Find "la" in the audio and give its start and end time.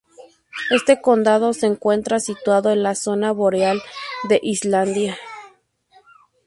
2.81-2.95